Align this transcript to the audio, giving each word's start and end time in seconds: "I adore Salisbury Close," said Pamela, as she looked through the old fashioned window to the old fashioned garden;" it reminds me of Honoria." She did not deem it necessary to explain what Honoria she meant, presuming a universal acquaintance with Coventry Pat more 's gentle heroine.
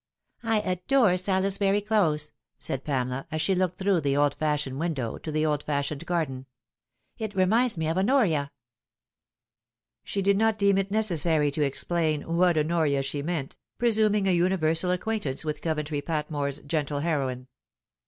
"I 0.43 0.61
adore 0.61 1.15
Salisbury 1.15 1.79
Close," 1.79 2.31
said 2.57 2.83
Pamela, 2.83 3.27
as 3.31 3.39
she 3.39 3.53
looked 3.53 3.77
through 3.77 4.01
the 4.01 4.17
old 4.17 4.33
fashioned 4.33 4.79
window 4.79 5.19
to 5.19 5.31
the 5.31 5.45
old 5.45 5.61
fashioned 5.61 6.07
garden;" 6.07 6.47
it 7.19 7.35
reminds 7.35 7.77
me 7.77 7.87
of 7.87 7.99
Honoria." 7.99 8.49
She 10.03 10.23
did 10.23 10.39
not 10.39 10.57
deem 10.57 10.79
it 10.79 10.89
necessary 10.89 11.51
to 11.51 11.61
explain 11.61 12.21
what 12.35 12.57
Honoria 12.57 13.03
she 13.03 13.21
meant, 13.21 13.57
presuming 13.77 14.27
a 14.27 14.31
universal 14.33 14.89
acquaintance 14.89 15.45
with 15.45 15.61
Coventry 15.61 16.01
Pat 16.01 16.31
more 16.31 16.49
's 16.51 16.61
gentle 16.65 17.01
heroine. 17.01 17.47